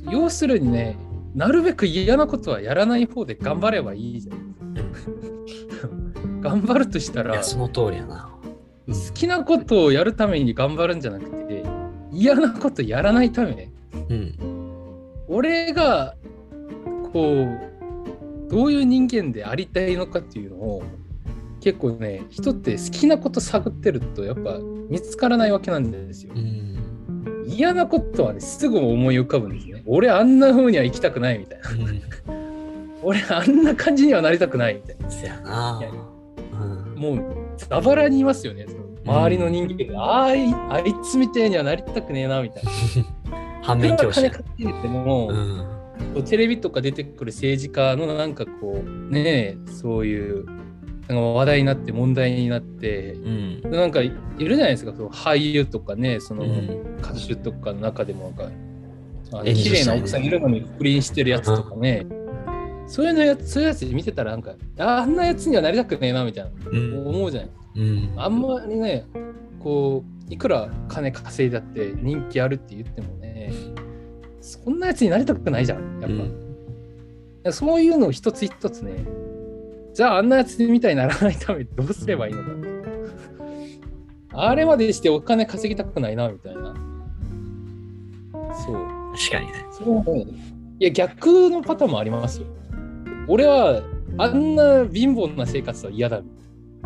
[0.10, 0.98] 要するにね
[1.36, 4.56] なるべく嫌なことはやらない方で頑張ればいいじゃん。
[6.42, 8.30] 頑張るとしたらその通りやな。
[8.88, 11.64] 好きなことをやるために頑張るんじゃなくて
[12.12, 13.70] 嫌なことやらないため
[14.10, 14.36] うん。
[15.28, 16.16] 俺が
[17.12, 20.84] こうどういう人間でありたいのかっていうのを
[21.60, 24.58] 結構ね人って好きなこと探ってるとやっぱ
[24.90, 26.40] 見つからないわけなんですよう。
[26.40, 26.78] ん。
[27.48, 29.84] 嫌なことはねすぐ思い浮かぶんですね。
[29.86, 31.70] 俺あんな風には生きたくないみたいな。
[31.70, 32.02] うん。
[33.04, 35.10] 俺あんな感じにはなりたくないみたいな。
[35.10, 35.82] そやな。
[36.96, 37.00] うん。
[37.00, 38.66] もうザバラにいますよね。
[38.68, 42.72] その周りの人間で、あいあいつみたいにはなりたくねえなみたいな。
[43.64, 44.32] 反面教師や。
[44.32, 45.78] 金かけても、うん。
[46.26, 50.46] テレビとか出てくる政治家のなんかこうねそういう
[51.08, 53.14] なんか話題になって問題になって。
[53.14, 53.72] うん。
[53.72, 56.98] なんかいるじゃないですかその俳優とかねそのうん。
[57.00, 58.50] 歌手とかの中でもなんか、
[59.32, 62.06] あの演技綺麗な者奥さんいるのに不倫してるやつとかね、
[62.88, 67.08] そういうのやつそういうやつ見てたらなんかああんなやつにはなりたくねえなみたいなうん。
[67.08, 67.50] 思うじゃない。
[67.76, 68.14] うん。
[68.18, 69.06] あんまりね
[69.60, 73.54] こういくら金稼いだって人気あるって言ってもね
[74.42, 76.12] そんなやつになりたくないじゃんやっ
[77.44, 79.06] ぱ、そういうのを一つ一つね
[79.98, 82.50] じゃああんなやつみたいにならないためにどうすればいいのか。
[84.32, 86.76] あれまでしてお金稼ぎたくないなみたいな。
[88.64, 88.88] そう。
[89.18, 89.66] 確かにね。
[89.72, 90.16] そう。
[90.16, 90.28] ね
[90.80, 92.48] いや逆のパターンもありますよ。
[93.28, 93.82] 俺は
[94.20, 96.24] あんな貧乏な生活は嫌だう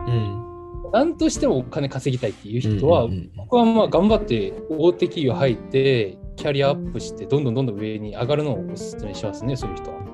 [0.10, 0.92] ん。
[0.94, 3.32] 何としてもお金稼ぎたいっていう人は、うんうんうん。
[3.36, 10.11] 僕はまあ頑張って大手企業入ってキャリアアップしてどんどんどんどん上に上がるのをお勧めしますねそういう人は。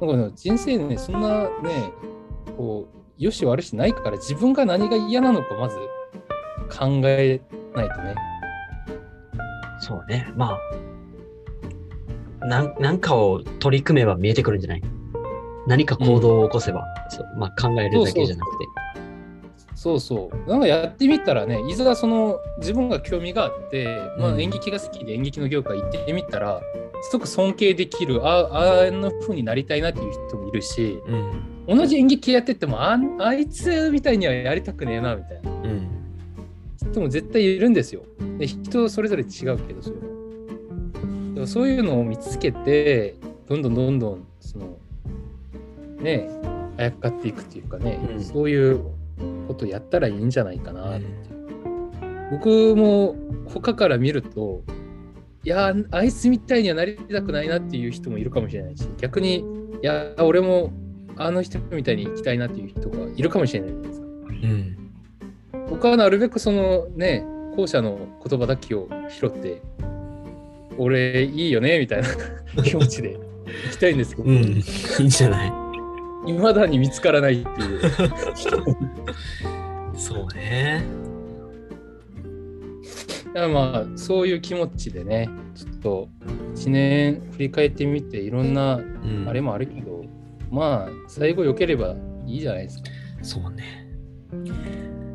[0.00, 1.90] なんかね人生ねそんなね
[2.56, 5.76] こう良し悪しないから自分が何が嫌なのかまず
[6.68, 7.40] 考え
[7.74, 8.14] ないとね。
[9.80, 10.32] そうね。
[10.36, 10.58] ま
[12.42, 14.82] あ、なんなんかを取り組めば見えてくるんじゃない？
[15.66, 18.64] 何か行動を起こせば、そうまあ、考えるだけじゃなくて。
[18.64, 18.85] そうそう。
[20.46, 26.62] なんかやってみたらね、いざその自分が興味があって、まあ、うん演劇が好きで演劇の業界行ってみたら、
[27.02, 31.76] すごく尊敬できる、ああんな風になりたいなっていう人もいるし、うん。
[31.78, 35.88] 同じ演劇やっててもあん、あいつみたいにはやりたくねえなみたいなうん。
[36.90, 38.02] 人も絶対いるんですよ。
[38.38, 41.34] で人それぞれ違うけど、そういうの。
[41.34, 44.78] でもそういうのを見つけて、どんどんどんどん、その、
[46.00, 46.30] ね、
[46.78, 48.80] あやかっていくっていうかね、うんそういう
[49.48, 51.06] ことやったらいいんじゃないかなって。
[52.30, 53.14] 僕も
[53.46, 54.62] 他から見ると
[55.44, 59.44] いやあいつみたいにはなりたくないなっていう人もいるかもしれないし逆に
[59.80, 60.72] いや俺も
[61.16, 64.76] あの人みたいに行きたいなっていう人がいるかもしれないじゃないですかうん。
[65.70, 67.24] 僕はなるべくそのね
[67.56, 67.96] 後者の
[68.28, 69.62] 言葉だけを拾って
[70.78, 72.08] 俺いいよねみたいな
[72.64, 74.36] 気持ちで行きたいんですけど、うん。
[74.36, 75.52] いいんじゃない？
[76.26, 77.80] いまだに見つからないっていう
[79.96, 80.84] そうね。
[83.28, 86.08] だからまあそういう気持ちでねちょっと
[86.54, 89.28] 1年振り返ってみていろんなうん。
[89.28, 90.04] あれもあるけど、
[90.50, 91.94] まあ最後良ければ
[92.26, 92.90] いいじゃないですか。
[93.22, 93.86] そうね。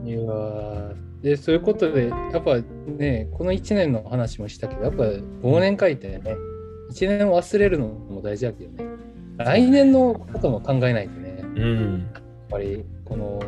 [0.05, 5.03] いやーでそういうことでやっぱねこの1年の話もしたけどやっぱ
[5.47, 6.21] 忘年会ってね
[6.91, 8.89] 1年を忘れるのも大事だけどね
[9.37, 12.07] 来年のことも考えないとねやっうん。
[12.49, 13.39] ぱりこの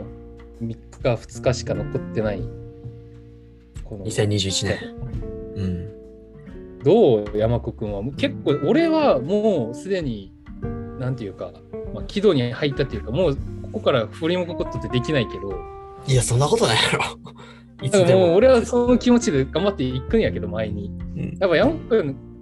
[0.62, 2.41] 3日2日しか残ってない
[3.84, 4.80] この2021年。
[5.56, 5.89] うん。
[6.84, 10.34] どう山子くんは結構俺はもうすでに
[11.00, 11.52] なんていうか、
[11.93, 15.54] まあ、軌道に入ったっていうかもうここから振り向くことってできないけど
[16.08, 17.04] いや、そんなことないやろ。
[17.82, 18.28] いだつでも。
[18.28, 21.80] もう俺はその気持ちで頑張っていくんやけど前にうんやっぱ山子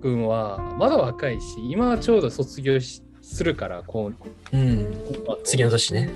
[0.02, 3.04] くんはまだ若いし今はちょうど卒業し
[3.36, 4.12] するからこ
[4.52, 4.94] ううん。
[5.44, 6.10] 次の年ね。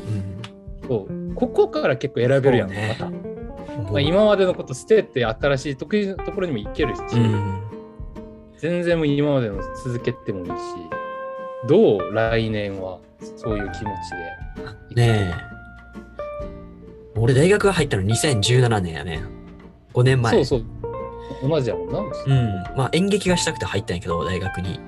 [0.87, 3.91] そうここから結構選べるやん、ねまた、うん。
[3.91, 7.61] まあ、今までのこと捨てて新しい得意なところにも行けるし、うん。
[8.57, 10.53] 全然もう今までの続けてもいいし
[11.67, 12.99] どう来年は
[13.37, 13.89] そういう気持
[14.91, 15.55] ちでねえ。
[17.17, 19.23] 俺、大学入ったの2017年やね。
[19.93, 20.33] 5年前。
[20.33, 22.77] そうそう同じやもんなうん。
[22.77, 24.79] まあ、演劇がしたくて入ったんやけど、大学に。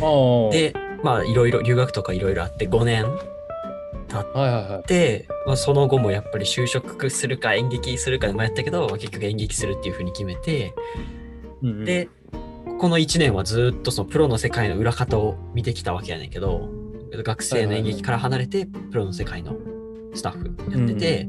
[0.00, 4.88] ああで、まあ、いろいろ、留学とかいろいろあって5年はいはいはい。
[4.88, 10.74] で、まあ、その後もやっぱり就職するか演劇するかで迷ったけど、まあ結局演劇するっていうふうに決めて、
[11.62, 11.84] うんうん。
[11.84, 12.08] で、
[12.78, 16.68] この1年はずっとそのプロの世界の裏方を見てきたわけやねんけど、
[17.12, 19.56] 学生の演劇から離れて、プロの世界の
[20.14, 21.28] スタッフやってて、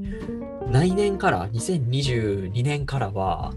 [0.72, 3.54] 来年から、2022年からは、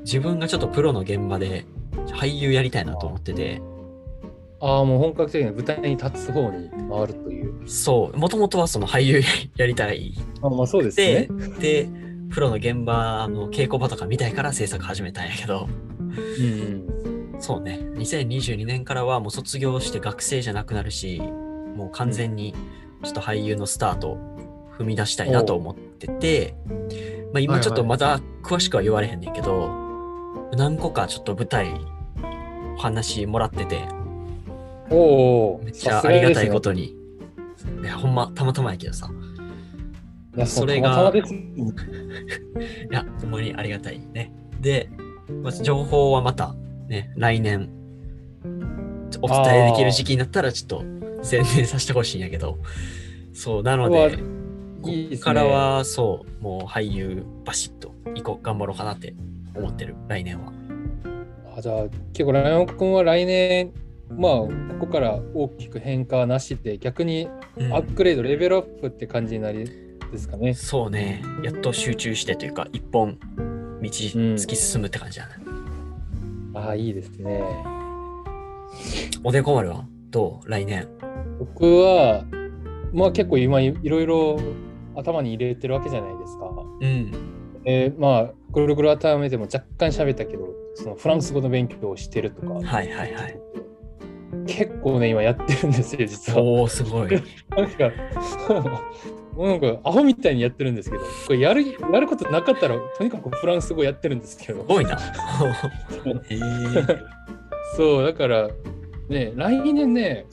[0.00, 1.66] 自分がちょっとプロの現場で
[2.12, 3.60] 俳優やりたいなと思ってて、
[4.60, 7.68] ああもう本格的に舞台に立つ方に回るという。
[7.68, 9.22] そう、もともとはその俳優
[9.56, 10.14] やりたい。
[10.42, 11.88] あまあそうですでね、で、
[12.30, 15.68] プロの現場の稽古場とか見たいから制作始めたんやけど、
[16.00, 21.20] うんうん、そうね、2022年からはもう卒業して学生じゃなくなるし、
[21.76, 22.54] もう完全に
[23.04, 26.54] ちょっと俳優のスタートを踏み出したいなと思ってて、
[27.32, 29.70] まあ、今ちょっとまだ詳しくは言われへんねんけど、
[30.56, 31.72] 何個かちょっと舞台
[32.76, 33.84] お話もらってて、
[34.90, 36.96] おおめっちゃありがたいことに。
[37.82, 39.10] いや、ほんま、たまたまやけどさ。
[40.36, 41.18] いやそれが い
[42.92, 44.32] や、ほんまにありがたいね。
[44.60, 44.88] で、
[45.42, 46.54] まあ、情報はまた
[46.88, 47.68] ね、来年、
[49.20, 50.84] お伝えできる時期になったらちょっと
[51.22, 52.58] 宣伝させてほしいんやけど、
[53.32, 54.18] そう、なので、
[54.82, 59.14] こいいですねっからは、そう、もう俳優バシッと行こう、頑張ろうかなって
[59.54, 60.52] 思ってる、来年は。
[61.56, 63.72] あじゃあ結構ライオン君は来年
[64.10, 64.48] まあこ
[64.80, 69.64] こから大きく変化はなしで逆にうんアップグレード、レベルアップって感じになり
[70.10, 70.54] ですかね。
[70.54, 73.18] そうね、やっと集中してというか、一本
[73.80, 75.34] 道突き進むって感じだね。
[76.54, 77.42] ああいいですね。
[79.22, 79.84] おでこ丸は？
[80.10, 80.50] どう？
[80.50, 80.88] 来年。
[81.38, 82.24] 僕は
[82.92, 84.40] まあ結構今いいろいろ
[84.96, 86.46] 頭に入れてるわけじゃないですか。
[86.80, 87.12] うん。
[87.64, 93.38] えーまあぐるぐる頭めでも若干喋ったけどそのフランス語の勉強をしてるとか、はいはいはい。
[94.48, 96.42] 結構ね今やってるんですよ実は。
[96.42, 97.08] おー、すごい。
[97.10, 97.92] なんか
[99.34, 104.98] もうなんかアホみたいにやってるんですけどこれやるやることなかったらとにかくフランス語やってるんですけどすごいな。
[106.28, 106.38] へえ。
[107.76, 108.48] そうだから
[109.08, 110.26] ね来年ね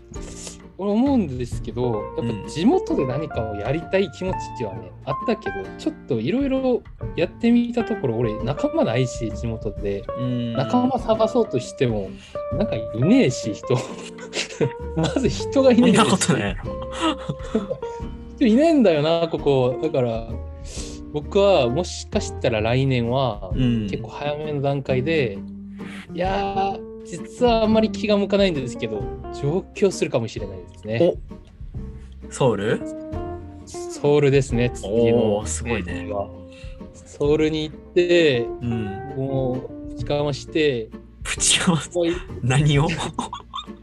[0.78, 6.84] 俺思うんですけどやっぱ地元で何かをやりたい気持ちはね、あったけどちょっといろいろ
[7.16, 10.04] やってみたところ俺仲間ないし地元で。
[10.18, 10.54] うん。
[10.54, 12.10] 仲間探そうとしても
[12.58, 13.78] なんかいねえし人。
[14.98, 15.98] まず人がいねえし。
[15.98, 16.42] そんなことない。
[16.42, 17.80] やろ。
[18.38, 19.80] 人いねえんだよなここ。
[19.82, 20.28] だから
[21.14, 23.88] 僕はもしかしたら来年はうん。
[23.88, 25.38] 結構早めの段階で、
[26.14, 29.02] いやー実はあんまり気が向かないんですけど
[29.42, 31.18] 上京するかもしれないですね。
[32.30, 32.32] お。
[32.32, 32.82] ソウル？
[33.66, 35.38] ソウルですね次の。
[35.38, 36.08] おーすごいね。
[36.12, 36.30] は。
[36.94, 38.86] ソウルに行ってうん。
[39.16, 40.90] もうぶちかまして
[41.24, 41.78] プチをもう
[42.44, 42.88] 何を？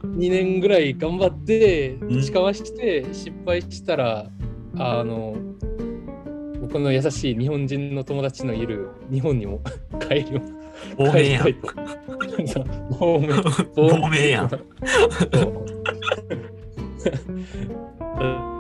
[0.05, 1.99] 2年ぐらい頑張ってん。
[2.01, 4.31] ぶちかまして失敗したら
[4.77, 5.37] あの
[6.61, 9.61] 僕の優しい日本人の友達のいる日本にも
[10.09, 10.41] 帰り
[10.97, 11.55] 亡命やん。
[12.99, 13.29] 亡命
[13.75, 14.49] 亡命やん。
[14.49, 14.61] だっ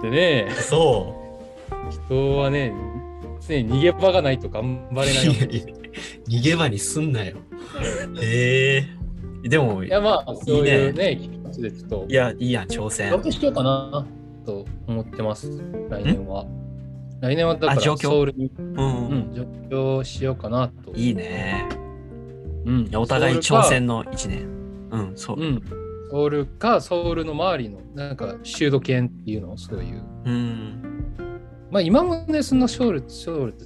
[0.02, 1.14] てねそ
[2.08, 2.74] 人はね
[3.46, 4.94] 常に逃げ場がないと頑う。
[4.94, 5.26] 張れない
[6.28, 7.12] 逃げ場にすん。
[7.12, 7.36] なよ。
[8.20, 8.86] へえ。
[9.48, 13.18] でも、いやまあそういうね気持ちでちょっといや、いいやん、挑戦上。
[13.18, 14.06] 京しようかな
[14.46, 15.50] と思ってます
[15.90, 16.46] 来年は
[17.20, 18.50] 来年はだからソウルに、う。
[18.62, 18.68] うん。
[19.30, 21.68] ん、上京しようかなといいね。
[22.64, 24.46] うんいやお互いソウルか挑戦の一年。
[24.90, 25.40] うん、そう。
[25.40, 25.62] うん
[26.10, 31.04] ソウルかソウルの周りのなんかシュード犬っていうのそういううん。
[31.70, 33.64] まあ今もねそんなソウルソウルって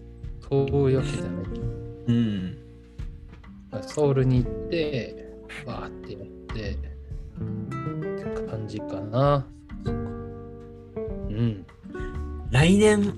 [0.49, 1.67] 遠いわけじゃないけど
[2.09, 2.67] うん。
[3.83, 5.27] ソウルに行って、
[5.67, 9.47] バーってやって、って感じかな。
[9.85, 11.67] うん。
[12.51, 13.15] 来年、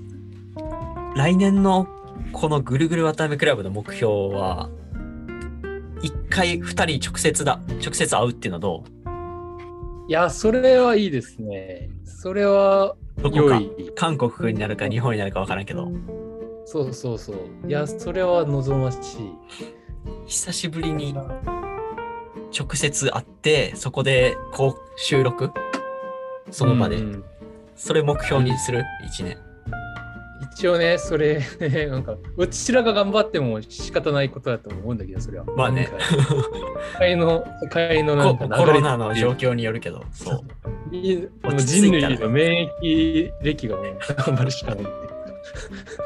[1.15, 1.87] 来年の
[2.33, 4.69] このぐるぐるわたあめクラブの目標は、
[6.01, 8.83] 一回2人直接だ、直接会うっていうのはど
[10.07, 11.89] いや、それはいいですね。
[12.03, 13.61] それはうどこか。
[13.95, 15.91] 韓国になるか日本になるか分からんけど、
[16.65, 17.37] そうそうそう。
[17.67, 18.99] いや、それは望ましい。
[20.25, 25.51] 久しぶりに直接会って、そこでこう収録？
[26.51, 26.97] その場で。
[26.97, 27.23] うん
[27.81, 29.37] それ目標にする ?1 年。
[30.53, 35.45] 一応ね、それ、ね、 なんか、うちらが頑張っても仕方ないことだと思うんだけど、それは。
[35.45, 35.89] まあね。
[36.93, 39.49] 世界の、世界のなコんかコロナの状況。
[39.49, 40.41] 況によるけど、そう。
[40.91, 43.85] 人類の免疫歴がもう
[44.17, 45.09] 頑張るしかないっていう。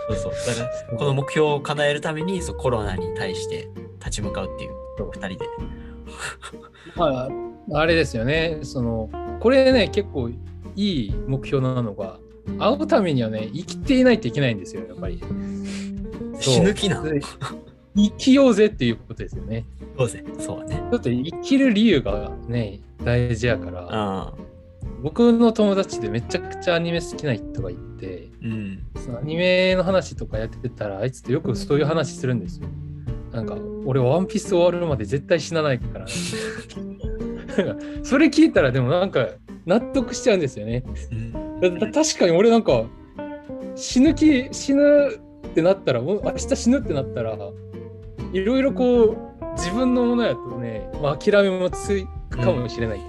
[0.09, 0.55] そうそう。
[0.55, 3.69] だから、この目標を叶えるためにそうコロナに対して
[3.99, 5.49] 立ち向かうっていう、2人で。
[6.95, 7.27] ま
[7.71, 10.35] あ、あれですよね、その、これね、結構い
[10.75, 12.19] い目標なのが、
[12.59, 15.21] 会うためにはね、生きていないといけないんですよ、やっぱり。
[16.39, 17.21] 死ぬ気なんで
[17.95, 19.65] 生きようぜっていうことですよね。
[19.97, 20.23] そうぜ。
[20.39, 20.83] そうね。
[20.91, 24.33] ちょっと生きる理由がね、大事やから、あ
[25.01, 28.79] 僕の友達でめちゃくちゃアニメ好きな人がいて、うん。
[28.95, 32.67] そのアニメの話とかやってたら、あいつとよくそういう話するんですよ。
[33.31, 36.07] なんか、俺、ワンピース終わるまで絶対死なないから。
[38.03, 39.27] それ聞いたら、でもなんか、
[39.65, 40.83] 納得しちゃうんですよね。
[41.11, 42.85] うんだだ確かに俺なんか、
[43.75, 47.37] 死ぬ気、死ぬってなったら、明日死ぬってなったら、
[48.33, 49.17] いろいろこう、
[49.55, 52.99] 自分のものやとね、まあ、諦めもつくかもしれない。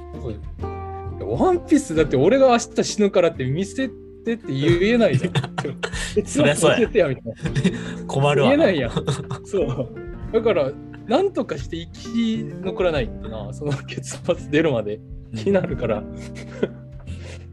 [1.20, 5.32] ワンピースだって俺が明日死ぬからって見せてって言えないじゃん。
[6.26, 8.04] そりゃそうややみたいな。
[8.06, 8.48] 困るわ。
[8.48, 8.90] 言えないやん。
[9.44, 9.88] そう。
[10.32, 10.70] だから、
[11.06, 15.00] なんとかして生き残らないってな、その結末出るまで
[15.34, 16.02] 気になるから。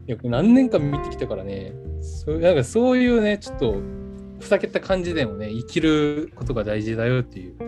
[0.06, 3.76] いや何年間見てきたからね、そうなんかそういうね、ちょっと
[4.40, 7.64] ふざけた感じでもね、生きることが大事だよっていうこ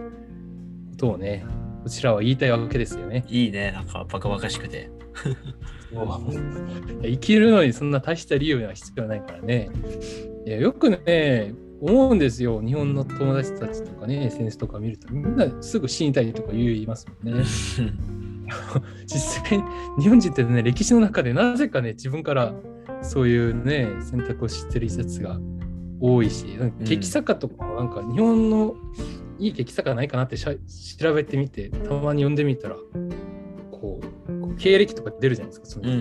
[0.97, 1.47] とをね、
[1.85, 3.24] こちらは言いたいわけですよね。
[3.28, 3.70] いいね。
[3.70, 4.91] なんかバカバカしくて。
[7.03, 9.70] 生きるのにそんな大した理由は必要ないからね。
[10.45, 12.61] いやよくね、思うんですよ。
[12.61, 17.45] 日本の友達たちとかね、センスとか見ると、みんなすぐ死にたいとか言いますもんね。
[19.07, 19.64] 実際に
[20.03, 22.55] 日本人ってね、歴史の中でなぜかね、自分から
[23.03, 25.38] そういうね、選択をしてる説が
[26.01, 28.74] 多いし、劇作家とかもなんか日本の
[29.38, 30.55] いい劇作家ないかなってしゃ
[30.99, 32.76] 調べてみて、たまに読んでみたら、
[33.70, 36.01] こう、経歴とか出るじゃないですか、そのうウん。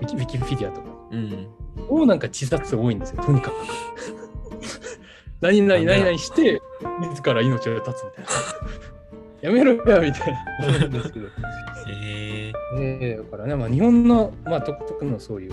[0.00, 0.88] ィキウィキペディアとか。
[1.10, 1.48] うん。
[1.88, 3.54] もうなんか自殺多いんですよ、とにかく。
[5.40, 6.60] 何々何々して、
[7.00, 8.99] 自ら命を絶つみたいな。
[9.42, 11.26] やめろよみたいな思うんですけど。
[11.88, 15.52] えねえだからね、まあ、日本の、まあ、独特のそういう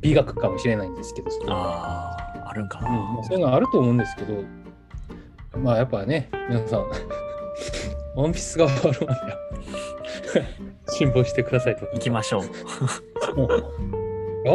[0.00, 2.90] 美学かもしれないんですけど、そああ、あるんかうんな。
[2.90, 4.44] まあそういうのあると思うんですけど、
[5.58, 6.86] まあやっぱね、皆さん、
[8.14, 9.38] ワンピースが終わるまでは
[10.88, 11.86] 辛抱してくださいと。
[11.92, 12.42] 行きましょう。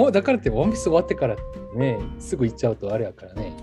[0.07, 1.35] あだからって、ワンピース終わってから
[1.75, 3.53] ね、すぐ行っちゃうとあれやからね。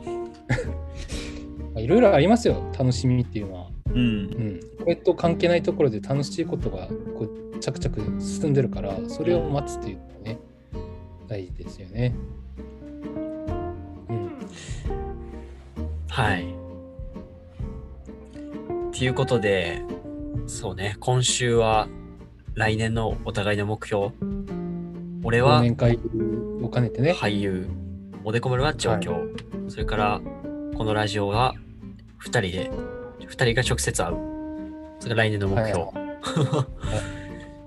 [1.75, 3.70] まあいろいろありますよ、楽しみっていうのは。
[3.95, 4.03] うんう。
[4.03, 10.39] ん、これと関係ないところで楽しいことがこう着々進んでるからそれを待つっていうのはね
[11.29, 12.15] 大事ですよね。
[14.09, 14.33] うん、
[16.09, 16.61] はい。
[18.91, 19.83] っていうことで、
[20.47, 21.89] そうね、今週は
[22.55, 24.09] 来年のお互いの目標。
[25.23, 25.99] 俺は忘年会
[26.61, 27.13] を兼ねてね。
[27.13, 27.69] 俳優、
[28.25, 30.21] おでこ丸は状況、それから
[30.77, 31.55] このラジオは
[32.25, 32.71] 2人で、
[33.31, 34.17] 2人が直接会う。
[34.99, 35.81] それが来年の目標。
[35.81, 35.93] は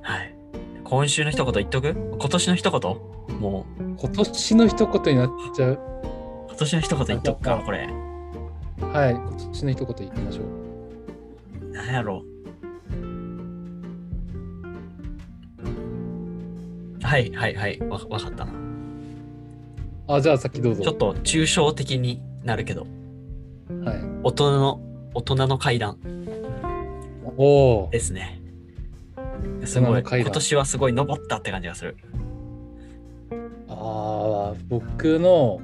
[0.04, 0.36] はい。
[0.84, 1.90] 今週の一言言っとく？
[1.90, 3.40] 今年の一言？
[3.40, 5.80] もう、今年の一言になっちゃう。
[6.48, 7.88] 今年の一言言っとくか、これ。
[8.82, 10.64] はい、今年の一言言ってみましょう。
[11.74, 12.24] なんやろ
[17.02, 18.52] はいはいはいわわかったな
[20.08, 20.84] あ、じゃあ先どうぞ。
[20.84, 22.82] ちょっと抽象的になるけど
[23.84, 24.82] はい、大人の
[25.16, 25.98] 大人の階段。
[27.38, 28.42] おお、ですね。
[29.66, 30.02] すごい。
[30.02, 31.98] 今年はすごい登ったって感じがする。
[33.68, 35.62] ああ、僕の、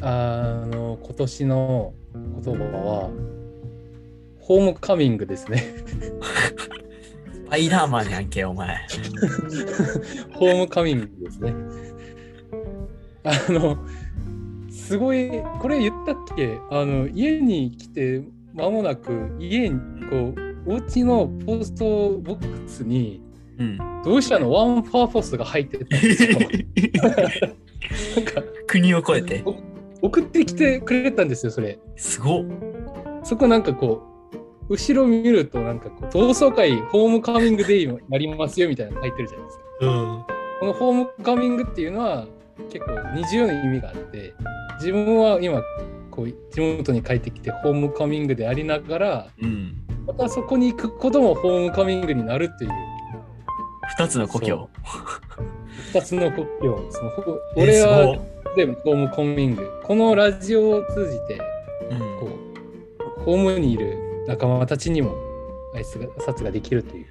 [0.00, 1.94] あの、今年の
[2.42, 3.10] 言葉は、
[4.40, 5.74] ホームカミングですね。
[7.32, 8.76] スパイダーマンやんけお前。
[10.32, 11.54] ホームカミングですね。
[13.24, 13.78] あの、
[14.86, 15.30] すごい、
[15.60, 16.58] これ言ったっけ？
[16.70, 18.22] あの、家に来て
[18.54, 19.78] 間もなく、家に、
[20.10, 20.34] こ
[20.66, 23.22] う、お家のポストボックスに、
[23.58, 24.50] うん同志社の？
[24.50, 26.38] ワンファーフォスが入ってたんですよ。
[28.16, 29.44] なんか、国を越えて
[30.02, 31.78] 送ってきてくれたんですよ、それ。
[31.96, 32.44] すごっ
[33.22, 34.02] そこなんかこ
[34.68, 39.64] う、後ろ見るとなんかこう同窓会ホームカミングデイになりますよみたいなの書いてるじゃないですか。
[39.80, 40.24] うん。
[40.60, 42.26] このホームカミングっていうのは
[42.70, 44.34] 結構二重の意味があって
[44.82, 45.62] 自分は今
[46.10, 49.76] こう地元に帰ってきてホームカミングでありながらうん。
[50.06, 52.70] またそこに行くこともホームカミングになるっていう。
[53.96, 54.68] 二つの故郷。
[55.92, 57.12] 二つの国境その
[57.56, 58.18] 俺は
[58.50, 59.70] すでもホームカミング。
[59.84, 61.40] このラジオを通じて
[61.88, 62.28] ごいこ
[63.18, 65.14] うホームにいる仲間たちにも
[65.76, 65.84] 挨
[66.18, 67.06] 拶ができるという。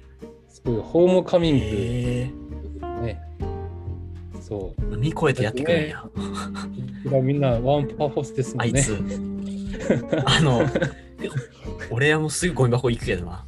[0.48, 1.56] そういうホームカミうん。
[1.56, 1.60] ン
[2.38, 2.41] グ
[4.52, 6.04] そう越えてやってくるんや。
[7.22, 8.98] みんなワンパフォスですもんねあいつ。
[10.26, 10.62] あの、
[11.90, 13.46] 俺はもうすぐゴミ箱行くけどな。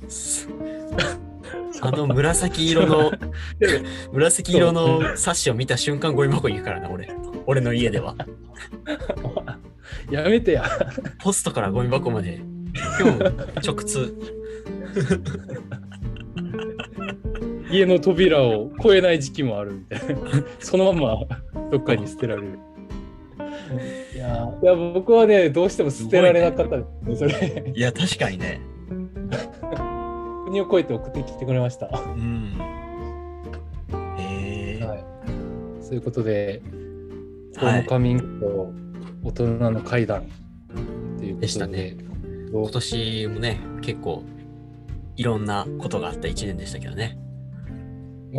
[1.83, 3.13] あの紫色の、
[4.13, 7.11] 紫色のサッシを見た瞬間ゴミ箱行くからな、俺。
[7.47, 8.17] 俺の家では。
[10.11, 10.65] やめてや
[11.23, 12.41] ポストからゴミ箱まで、
[12.99, 14.15] 今日直通。
[17.75, 20.16] 家の扉を越えない時期もあるみたいな。
[20.61, 21.16] そのまま
[21.70, 22.59] どっかに捨てられる。
[24.14, 26.85] いやいや僕はねどうしても捨てられなかったで
[27.16, 27.72] すねそれ。
[27.75, 28.61] いや、確かにね。
[30.47, 32.53] 国を越えて送ってきてくれました、はうん。
[34.18, 34.85] へえ。
[35.81, 36.62] い、そういうことで
[37.59, 37.81] ホはい。
[37.81, 38.72] ームカミングと
[39.25, 40.25] 大人の会談
[41.18, 41.97] ということででしたね。
[42.53, 44.22] 今年もね、結構
[45.16, 47.18] いろんなことがあった一年でしたけどね。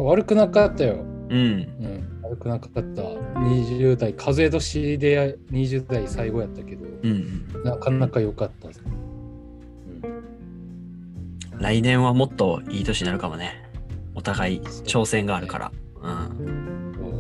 [0.04, 1.38] 悪くなかったよ、うん。
[1.38, 7.64] うん、悪くなかった20代風年で20代最後やったけどうん。
[7.64, 8.84] なかなか良かったです、
[11.58, 13.64] 来年はもっといい年になるかもね。
[14.14, 15.72] お互い挑戦があるから。
[16.02, 16.94] うん。
[16.96, 17.12] そう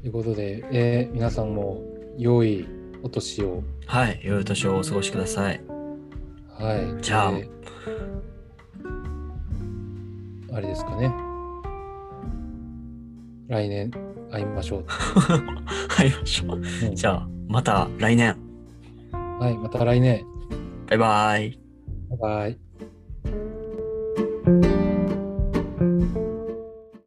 [0.00, 1.82] ということで、えー皆さんも
[2.18, 2.66] 良い
[3.02, 3.62] お年を。
[3.86, 4.20] はい。
[4.22, 5.60] 良いお年をお過ごしください。
[6.58, 7.02] はい。
[7.02, 7.56] じゃあえー
[10.52, 11.25] あれですかね。
[13.48, 13.90] 来年
[14.30, 14.84] 会いましょう。
[15.88, 16.56] 会いましょう。
[16.56, 18.36] うんじゃあ、また来年。
[19.12, 20.24] はい、また来年。
[20.88, 21.58] バイバイ。
[22.10, 23.55] バイバイ。